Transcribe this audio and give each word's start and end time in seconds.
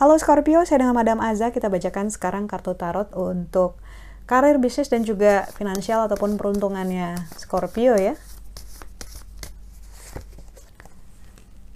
Halo 0.00 0.16
Scorpio, 0.16 0.64
saya 0.64 0.80
dengan 0.80 0.96
Madam 0.96 1.20
Aza. 1.20 1.52
Kita 1.52 1.68
bacakan 1.68 2.08
sekarang 2.08 2.48
kartu 2.48 2.72
tarot 2.72 3.12
untuk 3.12 3.76
karir, 4.24 4.56
bisnis, 4.56 4.88
dan 4.88 5.04
juga 5.04 5.44
finansial 5.52 6.08
ataupun 6.08 6.40
peruntungannya 6.40 7.20
Scorpio 7.36 8.00
ya. 8.00 8.16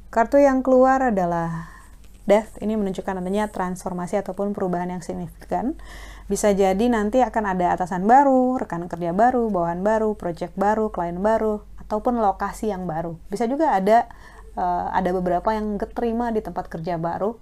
Kartu 0.09 0.41
yang 0.41 0.65
keluar 0.65 1.13
adalah 1.13 1.74
Death. 2.25 2.57
Ini 2.61 2.77
menunjukkan 2.77 3.21
adanya 3.21 3.53
transformasi 3.53 4.21
ataupun 4.21 4.57
perubahan 4.57 4.93
yang 4.93 5.03
signifikan. 5.05 5.77
Bisa 6.25 6.53
jadi 6.57 6.89
nanti 6.89 7.21
akan 7.21 7.53
ada 7.57 7.77
atasan 7.77 8.09
baru, 8.09 8.57
rekan 8.57 8.89
kerja 8.89 9.13
baru, 9.13 9.53
bawahan 9.53 9.85
baru, 9.85 10.17
project 10.17 10.57
baru, 10.57 10.89
klien 10.89 11.21
baru, 11.21 11.61
ataupun 11.85 12.17
lokasi 12.17 12.73
yang 12.73 12.89
baru. 12.89 13.21
Bisa 13.29 13.45
juga 13.45 13.77
ada 13.77 14.09
uh, 14.57 14.89
ada 14.93 15.13
beberapa 15.13 15.53
yang 15.53 15.77
keterima 15.77 16.33
di 16.33 16.41
tempat 16.41 16.73
kerja 16.73 16.97
baru 16.97 17.37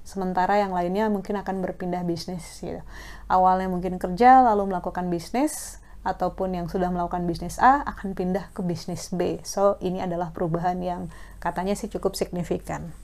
sementara 0.00 0.56
yang 0.58 0.72
lainnya 0.72 1.06
mungkin 1.12 1.38
akan 1.38 1.60
berpindah 1.62 2.02
bisnis 2.02 2.42
gitu. 2.64 2.80
Awalnya 3.28 3.68
mungkin 3.68 4.00
kerja 4.00 4.42
lalu 4.42 4.72
melakukan 4.72 5.12
bisnis 5.12 5.78
ataupun 6.00 6.56
yang 6.56 6.66
sudah 6.66 6.88
melakukan 6.88 7.28
bisnis 7.28 7.60
A 7.60 7.84
akan 7.84 8.16
pindah 8.16 8.48
ke 8.56 8.64
bisnis 8.64 9.12
B. 9.12 9.38
So, 9.44 9.76
ini 9.84 10.00
adalah 10.00 10.32
perubahan 10.32 10.80
yang 10.80 11.12
katanya 11.38 11.76
sih 11.76 11.92
cukup 11.92 12.16
signifikan. 12.16 12.96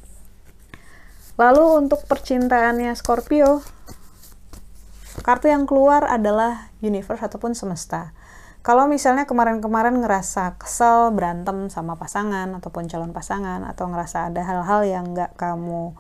Lalu 1.37 1.65
untuk 1.85 2.05
percintaannya 2.09 2.97
Scorpio, 2.97 3.61
kartu 5.21 5.53
yang 5.53 5.69
keluar 5.69 6.09
adalah 6.09 6.73
universe 6.81 7.25
ataupun 7.25 7.53
semesta. 7.53 8.17
Kalau 8.65 8.91
misalnya 8.91 9.31
kemarin-kemarin 9.31 10.03
ngerasa 10.03 10.59
kesel, 10.59 11.15
berantem 11.15 11.71
sama 11.71 11.95
pasangan 11.95 12.51
ataupun 12.57 12.91
calon 12.91 13.15
pasangan 13.15 13.63
atau 13.63 13.87
ngerasa 13.87 14.33
ada 14.33 14.43
hal-hal 14.43 14.83
yang 14.83 15.15
nggak 15.15 15.39
kamu 15.39 15.95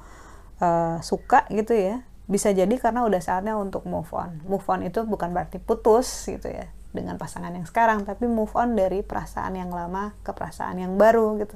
uh, 0.58 0.98
suka 1.04 1.46
gitu 1.52 1.76
ya 1.76 2.02
bisa 2.26 2.50
jadi 2.50 2.74
karena 2.74 3.06
udah 3.06 3.22
saatnya 3.22 3.54
untuk 3.54 3.86
move 3.86 4.10
on 4.10 4.42
move 4.50 4.66
on 4.66 4.82
itu 4.82 5.06
bukan 5.06 5.30
berarti 5.30 5.62
putus 5.62 6.26
gitu 6.26 6.50
ya 6.50 6.66
dengan 6.90 7.14
pasangan 7.22 7.54
yang 7.54 7.62
sekarang 7.68 8.02
tapi 8.02 8.26
move 8.26 8.50
on 8.58 8.74
dari 8.74 9.06
perasaan 9.06 9.54
yang 9.54 9.70
lama 9.70 10.10
ke 10.26 10.34
perasaan 10.34 10.82
yang 10.82 10.98
baru 10.98 11.38
gitu 11.38 11.54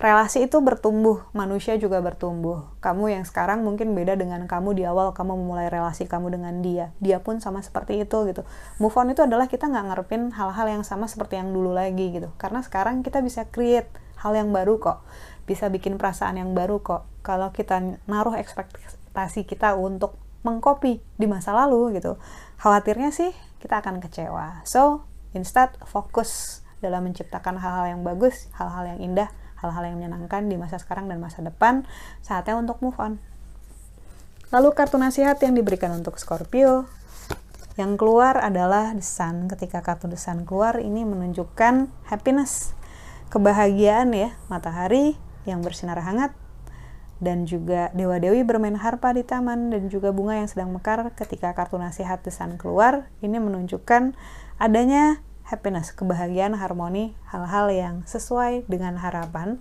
relasi 0.00 0.48
itu 0.48 0.56
bertumbuh 0.64 1.28
manusia 1.36 1.76
juga 1.76 2.00
bertumbuh. 2.00 2.64
Kamu 2.80 3.12
yang 3.12 3.28
sekarang 3.28 3.60
mungkin 3.60 3.92
beda 3.92 4.16
dengan 4.16 4.48
kamu 4.48 4.72
di 4.72 4.88
awal 4.88 5.12
kamu 5.12 5.36
memulai 5.36 5.68
relasi 5.68 6.08
kamu 6.08 6.32
dengan 6.40 6.64
dia. 6.64 6.96
Dia 7.04 7.20
pun 7.20 7.38
sama 7.44 7.60
seperti 7.60 8.00
itu 8.00 8.16
gitu. 8.24 8.48
Move 8.80 8.96
on 8.96 9.12
itu 9.12 9.20
adalah 9.20 9.44
kita 9.44 9.68
nggak 9.68 9.84
ngarepin 9.92 10.32
hal-hal 10.32 10.66
yang 10.72 10.82
sama 10.88 11.04
seperti 11.04 11.36
yang 11.36 11.52
dulu 11.52 11.76
lagi 11.76 12.16
gitu. 12.16 12.32
Karena 12.40 12.64
sekarang 12.64 13.04
kita 13.04 13.20
bisa 13.20 13.44
create 13.52 13.92
hal 14.24 14.32
yang 14.32 14.48
baru 14.48 14.80
kok. 14.80 15.04
Bisa 15.44 15.68
bikin 15.68 16.00
perasaan 16.00 16.40
yang 16.40 16.56
baru 16.56 16.80
kok. 16.80 17.04
Kalau 17.20 17.52
kita 17.52 18.00
naruh 18.08 18.40
ekspektasi 18.40 19.44
kita 19.44 19.76
untuk 19.76 20.16
mengcopy 20.40 21.04
di 21.20 21.26
masa 21.28 21.52
lalu 21.52 22.00
gitu 22.00 22.16
khawatirnya 22.60 23.12
sih 23.12 23.28
kita 23.60 23.84
akan 23.84 24.00
kecewa. 24.00 24.64
So 24.64 25.04
instead 25.36 25.76
fokus 25.84 26.64
dalam 26.80 27.04
menciptakan 27.04 27.60
hal-hal 27.60 27.92
yang 27.92 28.00
bagus 28.00 28.48
hal-hal 28.56 28.96
yang 28.96 29.00
indah 29.04 29.28
hal-hal 29.60 29.92
yang 29.92 29.96
menyenangkan 30.00 30.48
di 30.48 30.56
masa 30.56 30.80
sekarang 30.80 31.06
dan 31.06 31.20
masa 31.20 31.44
depan 31.44 31.84
saatnya 32.24 32.56
untuk 32.56 32.80
move 32.80 32.96
on. 32.96 33.20
Lalu 34.50 34.74
kartu 34.74 34.98
nasihat 34.98 35.38
yang 35.38 35.54
diberikan 35.54 35.94
untuk 35.94 36.18
Scorpio. 36.18 36.90
Yang 37.78 38.02
keluar 38.02 38.40
adalah 38.42 38.90
The 38.92 39.04
Sun. 39.04 39.46
Ketika 39.46 39.80
kartu 39.80 40.10
The 40.10 40.18
Sun 40.18 40.42
keluar 40.42 40.82
ini 40.82 41.06
menunjukkan 41.06 41.86
happiness 42.10 42.74
kebahagiaan 43.30 44.10
ya 44.10 44.34
matahari 44.50 45.14
yang 45.46 45.62
bersinar 45.62 46.02
hangat 46.02 46.34
dan 47.22 47.44
juga 47.44 47.92
dewa-dewi 47.94 48.42
bermain 48.42 48.74
harpa 48.74 49.12
di 49.14 49.22
taman 49.22 49.70
dan 49.70 49.86
juga 49.92 50.10
bunga 50.10 50.40
yang 50.40 50.48
sedang 50.48 50.72
mekar. 50.72 51.12
Ketika 51.14 51.52
kartu 51.52 51.76
nasihat 51.76 52.24
desan 52.24 52.56
keluar 52.56 53.06
ini 53.20 53.36
menunjukkan 53.38 54.16
adanya 54.56 55.22
happiness, 55.50 55.90
kebahagiaan, 55.90 56.54
harmoni, 56.54 57.18
hal-hal 57.28 57.68
yang 57.74 57.94
sesuai 58.06 58.70
dengan 58.70 58.96
harapan 59.02 59.58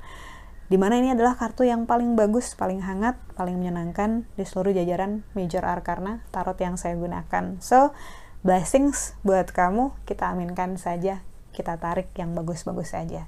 di 0.69 0.77
mana 0.77 1.01
ini 1.01 1.09
adalah 1.17 1.33
kartu 1.33 1.65
yang 1.65 1.89
paling 1.89 2.13
bagus, 2.13 2.53
paling 2.53 2.85
hangat, 2.85 3.17
paling 3.33 3.57
menyenangkan 3.57 4.29
di 4.37 4.45
seluruh 4.45 4.69
jajaran 4.69 5.25
Major 5.33 5.65
Arcana 5.65 6.21
tarot 6.29 6.61
yang 6.61 6.77
saya 6.77 6.93
gunakan. 6.93 7.57
So, 7.57 7.97
blessings 8.45 9.17
buat 9.25 9.49
kamu, 9.49 9.97
kita 10.05 10.29
aminkan 10.29 10.77
saja, 10.77 11.25
kita 11.57 11.81
tarik 11.81 12.13
yang 12.21 12.37
bagus-bagus 12.37 12.93
saja. 12.93 13.25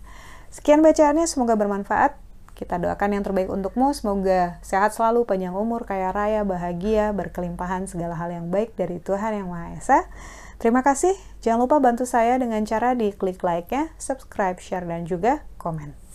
Sekian 0.53 0.85
bacaannya, 0.85 1.25
semoga 1.25 1.57
bermanfaat. 1.57 2.13
Kita 2.53 2.77
doakan 2.77 3.17
yang 3.17 3.25
terbaik 3.25 3.49
untukmu, 3.49 3.89
semoga 3.97 4.61
sehat 4.61 4.93
selalu, 4.93 5.25
panjang 5.25 5.57
umur, 5.57 5.89
kaya 5.89 6.13
raya, 6.13 6.45
bahagia, 6.45 7.09
berkelimpahan 7.09 7.89
segala 7.89 8.13
hal 8.13 8.29
yang 8.29 8.53
baik 8.53 8.77
dari 8.77 9.01
Tuhan 9.01 9.33
Yang 9.33 9.49
Maha 9.49 9.67
Esa. 9.81 9.99
Terima 10.61 10.85
kasih, 10.85 11.17
jangan 11.41 11.65
lupa 11.65 11.81
bantu 11.81 12.05
saya 12.05 12.37
dengan 12.37 12.61
cara 12.69 12.93
di 12.93 13.09
klik 13.09 13.41
like-nya, 13.41 13.97
subscribe, 13.97 14.61
share, 14.61 14.85
dan 14.85 15.09
juga 15.09 15.41
komen. 15.57 16.10